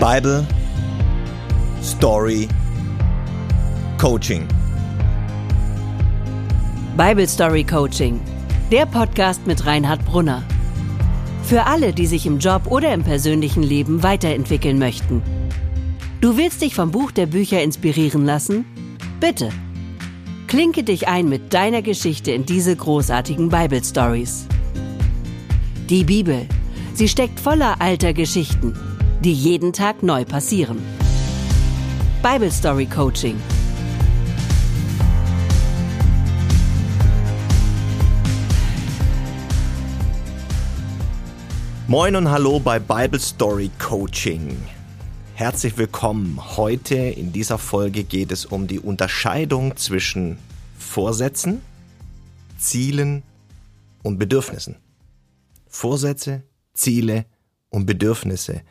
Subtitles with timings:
[0.00, 0.46] Bible
[1.82, 2.46] Story
[3.98, 4.46] Coaching.
[6.96, 8.20] Bible Story Coaching,
[8.70, 10.44] der Podcast mit Reinhard Brunner.
[11.42, 15.20] Für alle, die sich im Job oder im persönlichen Leben weiterentwickeln möchten.
[16.20, 18.66] Du willst dich vom Buch der Bücher inspirieren lassen?
[19.18, 19.48] Bitte.
[20.46, 24.46] Klinke dich ein mit deiner Geschichte in diese großartigen Bible Stories.
[25.90, 26.46] Die Bibel.
[26.94, 28.74] Sie steckt voller alter Geschichten,
[29.20, 30.80] die jeden Tag neu passieren.
[32.22, 33.36] Bible Story Coaching.
[41.88, 44.56] Moin und hallo bei Bible Story Coaching.
[45.34, 46.38] Herzlich willkommen.
[46.56, 50.38] Heute in dieser Folge geht es um die Unterscheidung zwischen
[50.78, 51.62] Vorsätzen,
[52.56, 53.24] Zielen
[54.04, 54.76] und Bedürfnissen.
[55.66, 57.24] Vorsätze, Ziele
[57.70, 58.62] und Bedürfnisse.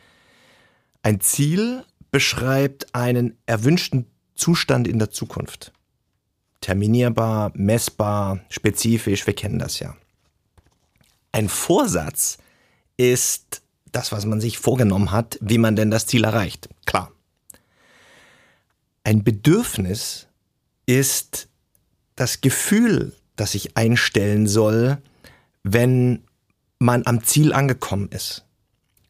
[1.08, 5.72] Ein Ziel beschreibt einen erwünschten Zustand in der Zukunft.
[6.60, 9.96] Terminierbar, messbar, spezifisch, wir kennen das ja.
[11.32, 12.36] Ein Vorsatz
[12.98, 16.68] ist das, was man sich vorgenommen hat, wie man denn das Ziel erreicht.
[16.84, 17.10] Klar.
[19.02, 20.26] Ein Bedürfnis
[20.84, 21.48] ist
[22.16, 24.98] das Gefühl, das sich einstellen soll,
[25.62, 26.22] wenn
[26.78, 28.44] man am Ziel angekommen ist.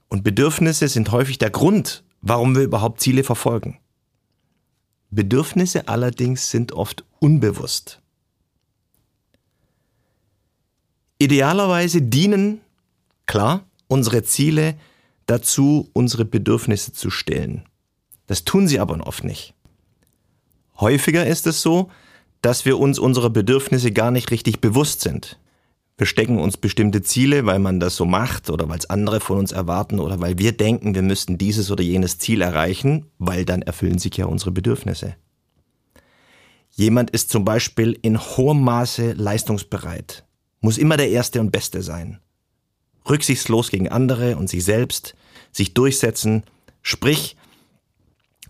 [0.09, 3.79] Und Bedürfnisse sind häufig der Grund, warum wir überhaupt Ziele verfolgen.
[5.11, 8.01] Bedürfnisse allerdings sind oft unbewusst.
[11.19, 12.61] Idealerweise dienen,
[13.27, 14.77] klar, unsere Ziele
[15.27, 17.65] dazu, unsere Bedürfnisse zu stillen.
[18.27, 19.55] Das tun sie aber oft nicht.
[20.79, 21.91] Häufiger ist es so,
[22.41, 25.39] dass wir uns unserer Bedürfnisse gar nicht richtig bewusst sind.
[25.99, 29.39] Wir stecken uns bestimmte Ziele, weil man das so macht oder weil es andere von
[29.39, 33.63] uns erwarten oder weil wir denken, wir müssten dieses oder jenes Ziel erreichen, weil dann
[33.63, 35.17] erfüllen sich ja unsere Bedürfnisse.
[36.71, 40.25] Jemand ist zum Beispiel in hohem Maße leistungsbereit,
[40.61, 42.21] muss immer der Erste und Beste sein,
[43.09, 45.17] rücksichtslos gegen andere und sich selbst,
[45.51, 46.45] sich durchsetzen,
[46.81, 47.37] sprich,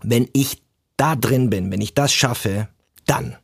[0.03, 0.61] wenn ich
[0.97, 2.67] da drin bin, wenn ich das schaffe,
[3.07, 3.37] dann.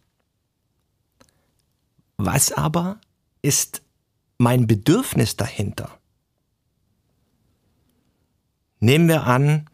[2.18, 3.02] Was aber
[3.42, 3.82] ist
[4.38, 6.00] mein Bedürfnis dahinter?
[8.80, 9.70] Nehmen wir an,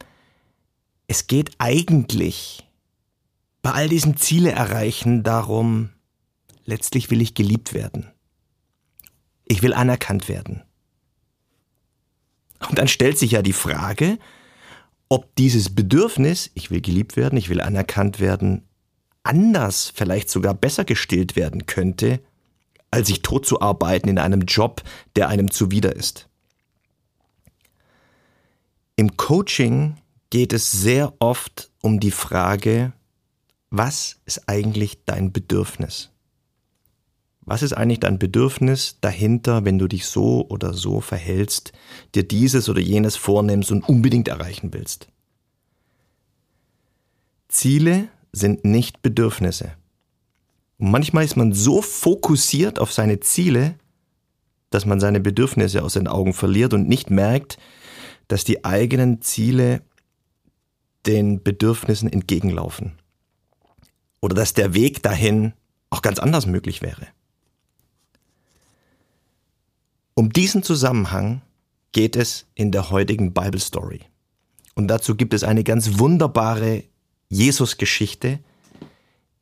[1.07, 2.67] es geht eigentlich
[3.61, 5.89] bei all diesen Ziele erreichen darum,
[6.65, 8.11] letztlich will ich geliebt werden.
[9.45, 10.63] Ich will anerkannt werden.
[12.69, 14.17] Und dann stellt sich ja die Frage,
[15.09, 18.63] ob dieses Bedürfnis, ich will geliebt werden, ich will anerkannt werden,
[19.23, 22.21] anders, vielleicht sogar besser gestillt werden könnte,
[22.91, 24.83] als sich tot zu arbeiten in einem Job,
[25.15, 26.27] der einem zuwider ist.
[28.95, 29.97] Im Coaching
[30.29, 32.93] geht es sehr oft um die Frage,
[33.69, 36.11] was ist eigentlich dein Bedürfnis?
[37.41, 41.71] Was ist eigentlich dein Bedürfnis dahinter, wenn du dich so oder so verhältst,
[42.13, 45.07] dir dieses oder jenes vornimmst und unbedingt erreichen willst?
[47.47, 49.73] Ziele sind nicht Bedürfnisse.
[50.81, 53.75] Und manchmal ist man so fokussiert auf seine Ziele,
[54.71, 57.59] dass man seine Bedürfnisse aus den Augen verliert und nicht merkt,
[58.27, 59.83] dass die eigenen Ziele
[61.05, 62.93] den Bedürfnissen entgegenlaufen.
[64.21, 65.53] Oder dass der Weg dahin
[65.91, 67.07] auch ganz anders möglich wäre.
[70.15, 71.43] Um diesen Zusammenhang
[71.91, 73.99] geht es in der heutigen Bible Story.
[74.73, 76.85] Und dazu gibt es eine ganz wunderbare
[77.29, 78.39] Jesus-Geschichte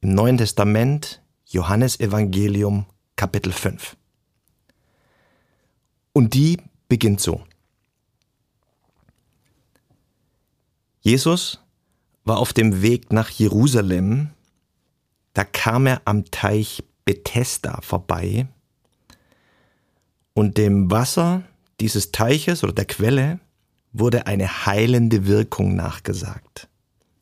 [0.01, 1.21] im Neuen Testament
[1.51, 3.97] Johannes Evangelium Kapitel 5.
[6.13, 7.43] Und die beginnt so.
[11.01, 11.59] Jesus
[12.23, 14.29] war auf dem Weg nach Jerusalem,
[15.33, 18.47] da kam er am Teich Bethesda vorbei
[20.35, 21.41] und dem Wasser
[21.79, 23.39] dieses Teiches oder der Quelle
[23.91, 26.67] wurde eine heilende Wirkung nachgesagt.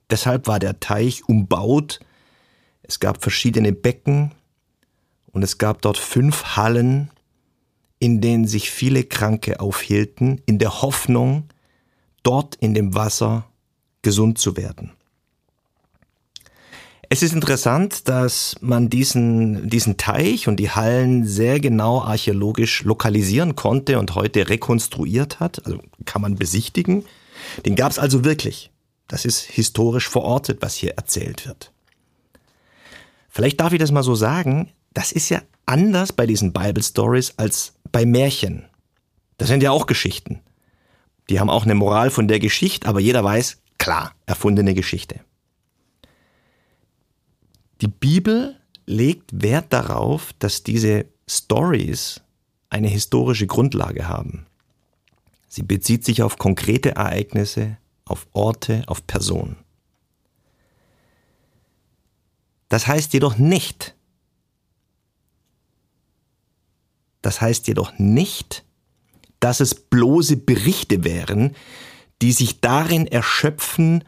[0.09, 2.01] Deshalb war der Teich umbaut
[2.87, 4.31] es gab verschiedene Becken
[5.31, 7.11] und es gab dort fünf Hallen,
[7.99, 11.49] in denen sich viele Kranke aufhielten, in der Hoffnung,
[12.23, 13.47] dort in dem Wasser
[14.01, 14.91] gesund zu werden.
[17.09, 23.55] Es ist interessant, dass man diesen, diesen Teich und die Hallen sehr genau archäologisch lokalisieren
[23.55, 25.65] konnte und heute rekonstruiert hat.
[25.65, 27.05] Also kann man besichtigen.
[27.65, 28.71] Den gab es also wirklich.
[29.07, 31.71] Das ist historisch verortet, was hier erzählt wird.
[33.37, 37.35] Vielleicht darf ich das mal so sagen, das ist ja anders bei diesen Bible Stories
[37.37, 38.65] als bei Märchen.
[39.37, 40.41] Das sind ja auch Geschichten.
[41.29, 45.19] Die haben auch eine Moral von der Geschichte, aber jeder weiß, klar, erfundene Geschichte.
[47.81, 48.55] Die Bibel
[48.87, 52.21] legt Wert darauf, dass diese Stories
[52.71, 54.47] eine historische Grundlage haben.
[55.47, 59.57] Sie bezieht sich auf konkrete Ereignisse, auf Orte, auf Personen.
[62.69, 63.95] Das heißt jedoch nicht,
[67.21, 68.63] das heißt jedoch nicht,
[69.39, 71.55] dass es bloße Berichte wären,
[72.21, 74.03] die sich darin erschöpfen,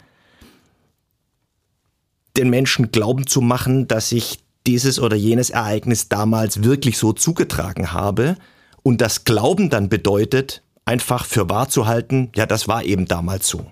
[2.38, 7.92] den Menschen glauben zu machen, dass sich dieses oder jenes Ereignis damals wirklich so zugetragen
[7.92, 8.38] habe
[8.84, 13.48] und das Glauben dann bedeutet, einfach für wahr zu halten, ja, das war eben damals
[13.48, 13.72] so.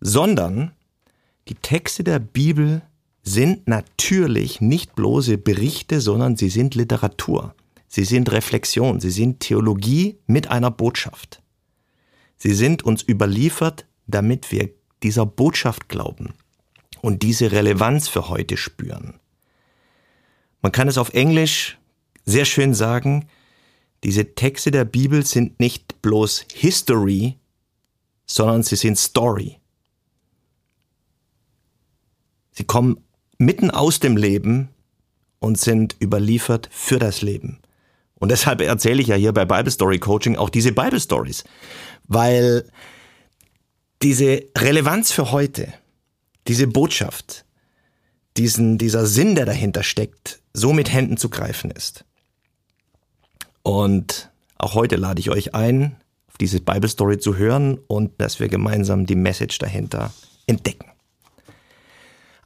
[0.00, 0.72] Sondern
[1.48, 2.82] die Texte der Bibel
[3.22, 7.54] sind natürlich nicht bloße Berichte, sondern sie sind Literatur.
[7.86, 11.42] Sie sind Reflexion, sie sind Theologie mit einer Botschaft.
[12.36, 14.70] Sie sind uns überliefert, damit wir
[15.02, 16.34] dieser Botschaft glauben
[17.00, 19.20] und diese Relevanz für heute spüren.
[20.60, 21.78] Man kann es auf Englisch
[22.24, 23.28] sehr schön sagen,
[24.04, 27.38] diese Texte der Bibel sind nicht bloß History,
[28.26, 29.58] sondern sie sind Story.
[32.52, 33.02] Sie kommen
[33.44, 34.68] mitten aus dem Leben
[35.38, 37.58] und sind überliefert für das Leben.
[38.14, 41.42] Und deshalb erzähle ich ja hier bei Bible Story Coaching auch diese Bible Stories,
[42.04, 42.64] weil
[44.00, 45.72] diese Relevanz für heute,
[46.46, 47.44] diese Botschaft,
[48.36, 52.04] diesen, dieser Sinn, der dahinter steckt, so mit Händen zu greifen ist.
[53.62, 55.96] Und auch heute lade ich euch ein,
[56.28, 60.12] auf diese Bible Story zu hören und dass wir gemeinsam die Message dahinter
[60.46, 60.91] entdecken.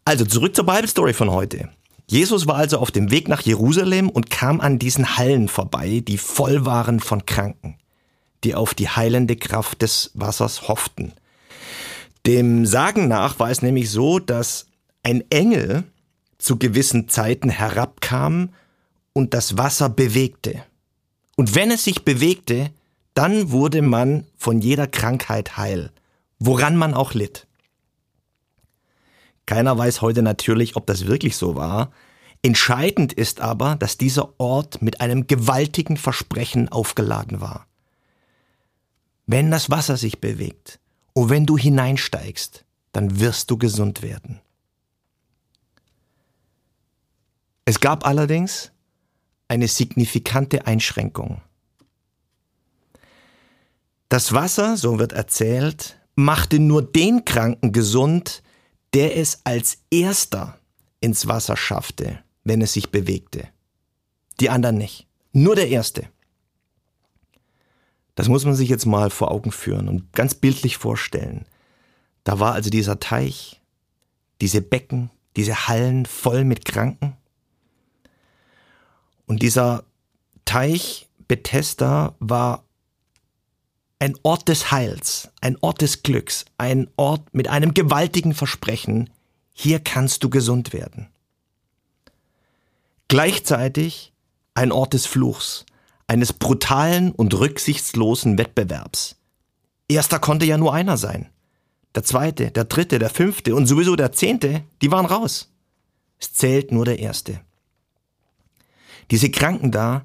[0.06, 1.68] Also zurück zur Bible Story von heute.
[2.06, 6.16] Jesus war also auf dem Weg nach Jerusalem und kam an diesen Hallen vorbei, die
[6.16, 7.76] voll waren von Kranken,
[8.44, 11.12] die auf die heilende Kraft des Wassers hofften.
[12.24, 14.68] Dem Sagen nach war es nämlich so, dass
[15.02, 15.82] ein Engel
[16.38, 18.50] zu gewissen Zeiten herabkam
[19.12, 20.62] und das Wasser bewegte.
[21.34, 22.70] Und wenn es sich bewegte,
[23.14, 25.90] dann wurde man von jeder Krankheit heil,
[26.38, 27.45] woran man auch litt.
[29.46, 31.92] Keiner weiß heute natürlich, ob das wirklich so war.
[32.42, 37.66] Entscheidend ist aber, dass dieser Ort mit einem gewaltigen Versprechen aufgeladen war.
[39.26, 40.78] Wenn das Wasser sich bewegt
[41.12, 44.40] und wenn du hineinsteigst, dann wirst du gesund werden.
[47.64, 48.70] Es gab allerdings
[49.48, 51.40] eine signifikante Einschränkung.
[54.08, 58.42] Das Wasser, so wird erzählt, machte nur den Kranken gesund,
[58.96, 60.58] der es als erster
[61.00, 63.46] ins Wasser schaffte, wenn es sich bewegte.
[64.40, 65.06] Die anderen nicht.
[65.32, 66.08] Nur der Erste.
[68.14, 71.44] Das muss man sich jetzt mal vor Augen führen und ganz bildlich vorstellen.
[72.24, 73.60] Da war also dieser Teich,
[74.40, 77.18] diese Becken, diese Hallen voll mit Kranken.
[79.26, 79.84] Und dieser
[80.46, 82.64] Teich Bethesda war
[83.98, 89.10] ein Ort des Heils, ein Ort des Glücks, ein Ort mit einem gewaltigen Versprechen,
[89.52, 91.08] hier kannst du gesund werden.
[93.08, 94.12] Gleichzeitig
[94.54, 95.64] ein Ort des Fluchs,
[96.06, 99.16] eines brutalen und rücksichtslosen Wettbewerbs.
[99.88, 101.30] Erster konnte ja nur einer sein.
[101.94, 105.50] Der zweite, der dritte, der fünfte und sowieso der zehnte, die waren raus.
[106.18, 107.40] Es zählt nur der erste.
[109.10, 110.04] Diese Kranken da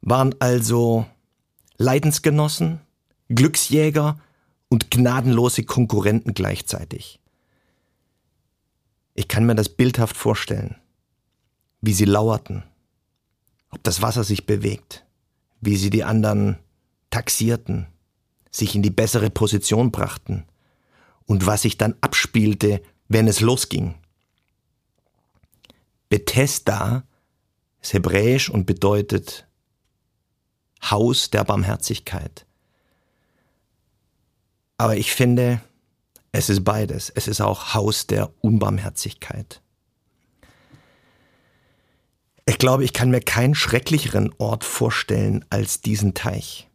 [0.00, 1.06] waren also
[1.76, 2.80] Leidensgenossen,
[3.28, 4.18] Glücksjäger
[4.68, 7.20] und gnadenlose Konkurrenten gleichzeitig.
[9.14, 10.76] Ich kann mir das bildhaft vorstellen,
[11.80, 12.62] wie sie lauerten,
[13.70, 15.04] ob das Wasser sich bewegt,
[15.60, 16.58] wie sie die anderen
[17.10, 17.86] taxierten,
[18.50, 20.44] sich in die bessere Position brachten
[21.26, 23.94] und was sich dann abspielte, wenn es losging.
[26.08, 27.04] Bethesda
[27.82, 29.46] ist hebräisch und bedeutet
[30.82, 32.46] Haus der Barmherzigkeit.
[34.78, 35.60] Aber ich finde,
[36.32, 37.10] es ist beides.
[37.10, 39.60] Es ist auch Haus der Unbarmherzigkeit.
[42.46, 46.68] Ich glaube, ich kann mir keinen schrecklicheren Ort vorstellen als diesen Teich.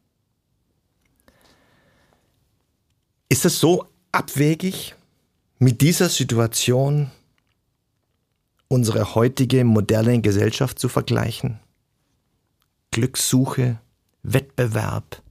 [3.29, 4.93] Ist es so abwegig,
[5.57, 7.09] mit dieser Situation
[8.67, 11.59] unsere heutige moderne Gesellschaft zu vergleichen?
[12.91, 13.79] Glückssuche,
[14.21, 15.23] Wettbewerb,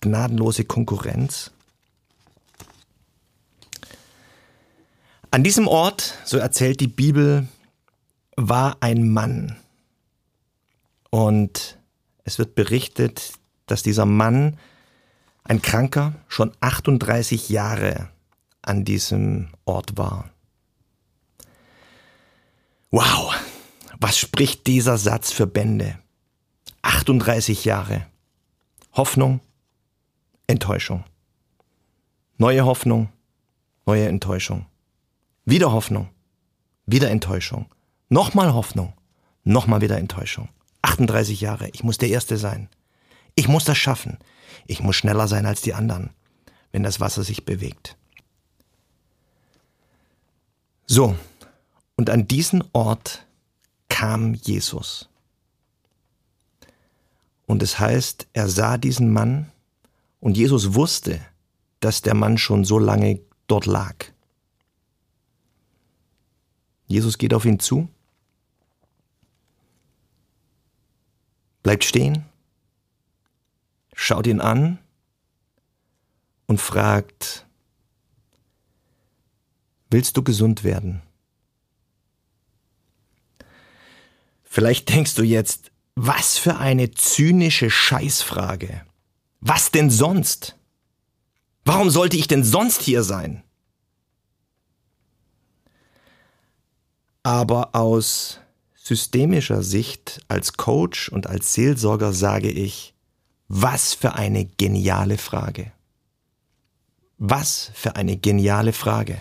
[0.00, 1.50] gnadenlose Konkurrenz?
[5.32, 7.46] An diesem Ort, so erzählt die Bibel,
[8.36, 9.56] war ein Mann.
[11.10, 11.78] Und
[12.24, 13.34] es wird berichtet,
[13.66, 14.58] dass dieser Mann,
[15.44, 18.08] ein Kranker, schon 38 Jahre
[18.62, 20.30] an diesem Ort war.
[22.90, 23.32] Wow,
[24.00, 25.96] was spricht dieser Satz für Bände?
[26.82, 28.06] 38 Jahre.
[28.94, 29.40] Hoffnung,
[30.48, 31.04] Enttäuschung.
[32.36, 33.10] Neue Hoffnung,
[33.86, 34.66] neue Enttäuschung.
[35.50, 36.08] Wieder Hoffnung,
[36.86, 37.66] wieder Enttäuschung.
[38.08, 38.92] Nochmal Hoffnung,
[39.42, 40.48] nochmal wieder Enttäuschung.
[40.82, 42.68] 38 Jahre, ich muss der Erste sein.
[43.34, 44.18] Ich muss das schaffen.
[44.68, 46.10] Ich muss schneller sein als die anderen,
[46.70, 47.96] wenn das Wasser sich bewegt.
[50.86, 51.16] So,
[51.96, 53.26] und an diesen Ort
[53.88, 55.08] kam Jesus.
[57.46, 59.50] Und es heißt, er sah diesen Mann
[60.20, 61.20] und Jesus wusste,
[61.80, 64.12] dass der Mann schon so lange dort lag.
[66.90, 67.88] Jesus geht auf ihn zu,
[71.62, 72.24] bleibt stehen,
[73.94, 74.80] schaut ihn an
[76.48, 77.46] und fragt,
[79.88, 81.00] willst du gesund werden?
[84.42, 88.84] Vielleicht denkst du jetzt, was für eine zynische Scheißfrage.
[89.38, 90.58] Was denn sonst?
[91.64, 93.44] Warum sollte ich denn sonst hier sein?
[97.30, 98.40] Aber aus
[98.74, 102.92] systemischer Sicht als Coach und als Seelsorger sage ich,
[103.46, 105.70] was für eine geniale Frage.
[107.18, 109.20] Was für eine geniale Frage.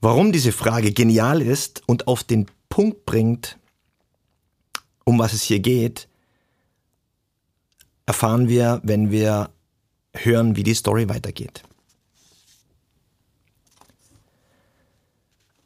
[0.00, 3.58] Warum diese Frage genial ist und auf den Punkt bringt,
[5.04, 6.08] um was es hier geht,
[8.06, 9.50] erfahren wir, wenn wir
[10.14, 11.62] hören, wie die Story weitergeht.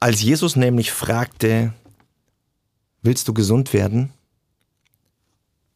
[0.04, 1.72] Als Jesus nämlich fragte,
[3.00, 4.12] willst du gesund werden?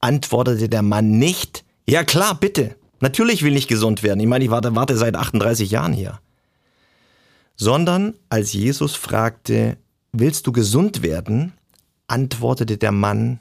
[0.01, 4.21] antwortete der Mann nicht, ja klar, bitte, natürlich will ich gesund werden.
[4.21, 6.21] Ich meine, ich warte, warte seit 38 Jahren hier.
[7.57, 9.79] Sondern als Jesus fragte,
[10.13, 11.55] willst du gesund werden?
[12.07, 13.41] antwortete der Mann,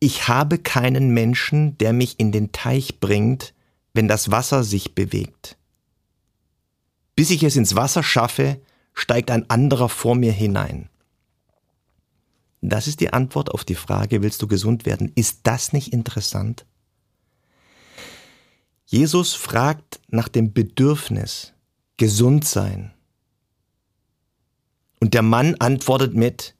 [0.00, 3.54] ich habe keinen Menschen, der mich in den Teich bringt,
[3.94, 5.57] wenn das Wasser sich bewegt.
[7.18, 8.60] Bis ich es ins Wasser schaffe,
[8.94, 10.88] steigt ein anderer vor mir hinein.
[12.60, 15.10] Das ist die Antwort auf die Frage, willst du gesund werden?
[15.16, 16.64] Ist das nicht interessant?
[18.86, 21.54] Jesus fragt nach dem Bedürfnis,
[21.96, 22.94] gesund sein.
[25.00, 26.54] Und der Mann antwortet mit,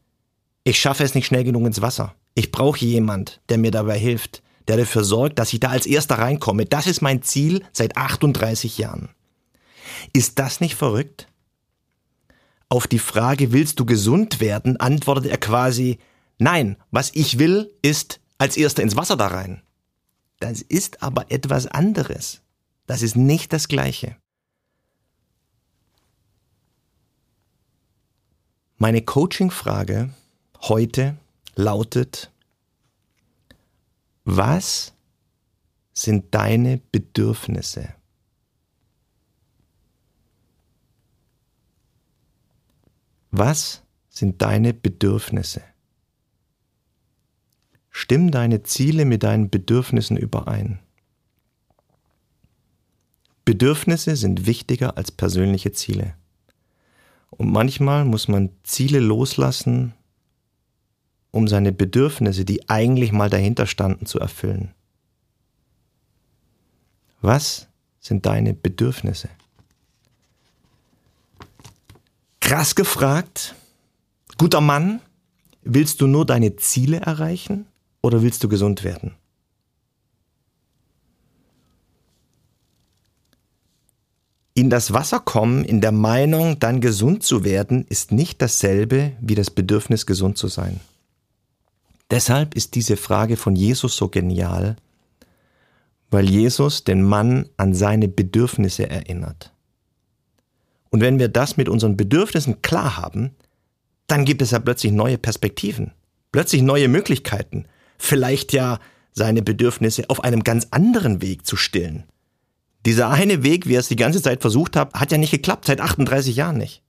[0.64, 2.16] ich schaffe es nicht schnell genug ins Wasser.
[2.34, 6.18] Ich brauche jemand, der mir dabei hilft, der dafür sorgt, dass ich da als erster
[6.18, 6.64] reinkomme.
[6.64, 9.10] Das ist mein Ziel seit 38 Jahren.
[10.12, 11.28] Ist das nicht verrückt?
[12.68, 15.98] Auf die Frage, willst du gesund werden, antwortet er quasi,
[16.38, 19.62] nein, was ich will, ist als erster ins Wasser da rein.
[20.40, 22.42] Das ist aber etwas anderes.
[22.86, 24.16] Das ist nicht das Gleiche.
[28.76, 30.10] Meine Coaching-Frage
[30.60, 31.16] heute
[31.56, 32.30] lautet,
[34.24, 34.92] was
[35.92, 37.97] sind deine Bedürfnisse?
[43.40, 45.62] Was sind deine Bedürfnisse?
[47.88, 50.80] Stimm deine Ziele mit deinen Bedürfnissen überein.
[53.44, 56.14] Bedürfnisse sind wichtiger als persönliche Ziele.
[57.30, 59.94] Und manchmal muss man Ziele loslassen,
[61.30, 64.74] um seine Bedürfnisse, die eigentlich mal dahinter standen, zu erfüllen.
[67.20, 67.68] Was
[68.00, 69.28] sind deine Bedürfnisse?
[72.48, 73.54] Krass gefragt,
[74.38, 75.02] guter Mann,
[75.64, 77.66] willst du nur deine Ziele erreichen
[78.00, 79.12] oder willst du gesund werden?
[84.54, 89.34] In das Wasser kommen in der Meinung, dann gesund zu werden, ist nicht dasselbe wie
[89.34, 90.80] das Bedürfnis, gesund zu sein.
[92.10, 94.76] Deshalb ist diese Frage von Jesus so genial,
[96.10, 99.52] weil Jesus den Mann an seine Bedürfnisse erinnert.
[100.90, 103.30] Und wenn wir das mit unseren Bedürfnissen klar haben,
[104.06, 105.92] dann gibt es ja plötzlich neue Perspektiven,
[106.32, 107.66] plötzlich neue Möglichkeiten,
[107.98, 108.78] vielleicht ja
[109.12, 112.04] seine Bedürfnisse auf einem ganz anderen Weg zu stillen.
[112.86, 115.66] Dieser eine Weg, wie er es die ganze Zeit versucht hat, hat ja nicht geklappt,
[115.66, 116.82] seit 38 Jahren nicht.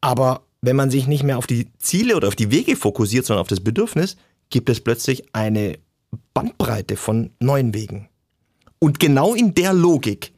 [0.00, 3.42] Aber wenn man sich nicht mehr auf die Ziele oder auf die Wege fokussiert, sondern
[3.42, 4.16] auf das Bedürfnis,
[4.48, 5.78] gibt es plötzlich eine
[6.32, 8.08] Bandbreite von neuen Wegen.
[8.78, 10.32] Und genau in der Logik,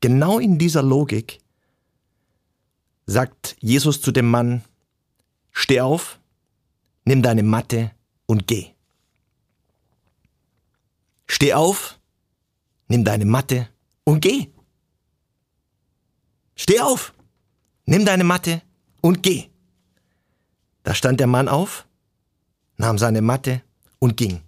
[0.00, 1.40] genau in dieser Logik,
[3.06, 4.64] sagt Jesus zu dem Mann,
[5.52, 6.18] steh auf,
[7.04, 7.92] nimm deine Matte
[8.26, 8.72] und geh.
[11.26, 11.98] Steh auf,
[12.88, 13.68] nimm deine Matte
[14.04, 14.48] und geh.
[16.54, 17.12] Steh auf,
[17.84, 18.62] nimm deine Matte
[19.00, 19.50] und geh.
[20.82, 21.86] Da stand der Mann auf,
[22.76, 23.62] nahm seine Matte
[23.98, 24.40] und ging.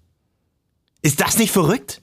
[1.03, 2.01] Ist das nicht verrückt?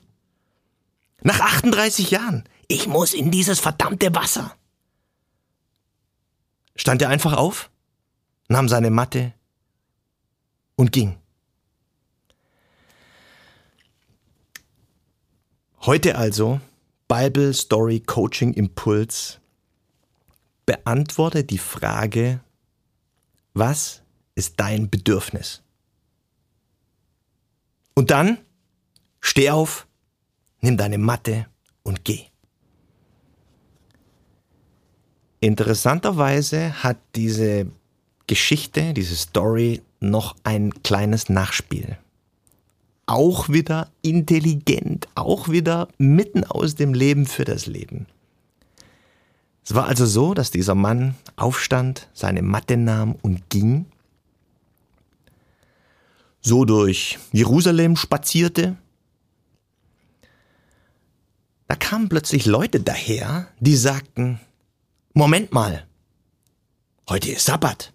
[1.22, 2.44] Nach 38 Jahren.
[2.68, 4.56] Ich muss in dieses verdammte Wasser.
[6.76, 7.70] Stand er einfach auf,
[8.48, 9.34] nahm seine Matte
[10.76, 11.18] und ging.
[15.82, 16.60] Heute also
[17.08, 19.40] Bible Story Coaching Impuls.
[20.66, 22.42] Beantworte die Frage,
[23.54, 24.02] was
[24.34, 25.62] ist dein Bedürfnis?
[27.94, 28.40] Und dann
[29.22, 29.88] steh auf,
[30.62, 31.46] nimm deine Matte
[31.84, 32.26] und geh.
[35.46, 37.68] Interessanterweise hat diese
[38.26, 42.00] Geschichte, diese Story noch ein kleines Nachspiel.
[43.06, 48.08] Auch wieder intelligent, auch wieder mitten aus dem Leben für das Leben.
[49.64, 53.86] Es war also so, dass dieser Mann aufstand, seine Matte nahm und ging,
[56.42, 58.78] so durch Jerusalem spazierte.
[61.68, 64.40] Da kamen plötzlich Leute daher, die sagten,
[65.18, 65.88] Moment mal,
[67.10, 67.94] heute ist Sabbat.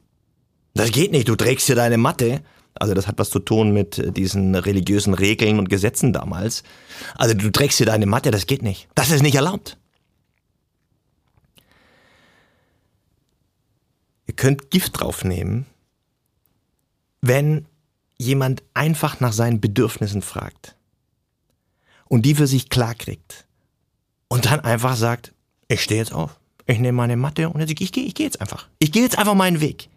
[0.72, 2.42] Das geht nicht, du trägst hier deine Matte.
[2.72, 6.62] Also das hat was zu tun mit äh, diesen religiösen Regeln und Gesetzen damals.
[7.16, 8.88] Also du trägst hier deine Matte, das geht nicht.
[8.94, 9.76] Das ist nicht erlaubt.
[14.26, 15.66] Ihr könnt Gift draufnehmen,
[17.20, 17.66] wenn
[18.16, 20.74] jemand einfach nach seinen Bedürfnissen fragt
[22.08, 23.46] und die für sich klar kriegt
[24.28, 25.34] und dann einfach sagt,
[25.68, 26.39] ich stehe jetzt auf,
[26.70, 28.68] ich nehme meine Matte und ich, ich gehe ich geh jetzt einfach.
[28.78, 29.88] Ich gehe jetzt einfach meinen Weg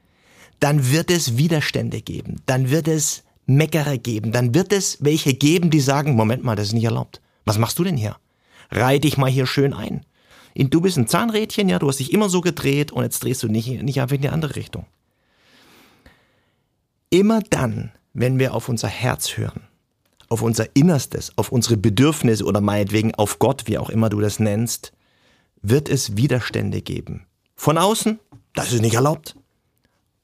[0.64, 5.70] dann wird es Widerstände geben, dann wird es Meckerer geben, dann wird es welche geben,
[5.70, 7.20] die sagen, Moment mal, das ist nicht erlaubt.
[7.44, 8.16] Was machst du denn hier?
[8.72, 10.06] Reih dich mal hier schön ein.
[10.56, 13.50] Du bist ein Zahnrädchen, ja, du hast dich immer so gedreht und jetzt drehst du
[13.50, 14.86] nicht, nicht einfach in die andere Richtung.
[17.10, 19.64] Immer dann, wenn wir auf unser Herz hören,
[20.30, 24.40] auf unser Innerstes, auf unsere Bedürfnisse oder meinetwegen auf Gott, wie auch immer du das
[24.40, 24.94] nennst,
[25.64, 27.26] wird es Widerstände geben.
[27.56, 28.20] Von außen,
[28.54, 29.36] das ist nicht erlaubt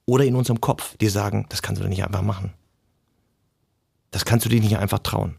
[0.06, 2.54] oder in unserem Kopf, die sagen, das kannst du nicht einfach machen.
[4.12, 5.38] Das kannst du dir nicht einfach trauen.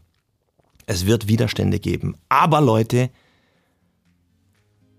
[0.87, 2.17] Es wird Widerstände geben.
[2.29, 3.11] Aber Leute,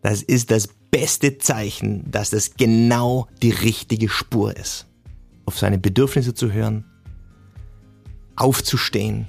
[0.03, 4.87] das ist das beste Zeichen, dass es genau die richtige Spur ist.
[5.47, 6.85] Auf seine Bedürfnisse zu hören,
[8.37, 9.27] aufzustehen,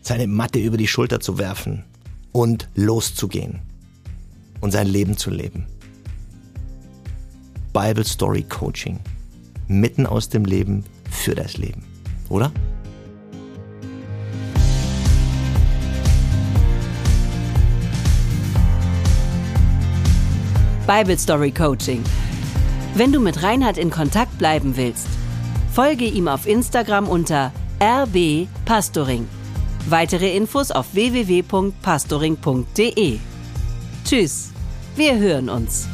[0.00, 1.84] seine Matte über die Schulter zu werfen
[2.32, 3.62] und loszugehen
[4.62, 5.66] und sein Leben zu leben.
[7.74, 8.98] Bible Story Coaching.
[9.68, 11.84] Mitten aus dem Leben für das Leben.
[12.30, 12.50] Oder?
[20.86, 22.02] Bible Story Coaching.
[22.94, 25.08] Wenn du mit Reinhard in Kontakt bleiben willst,
[25.72, 29.26] folge ihm auf Instagram unter rbpastoring.
[29.88, 33.18] Weitere Infos auf www.pastoring.de.
[34.04, 34.51] Tschüss,
[34.96, 35.86] wir hören uns.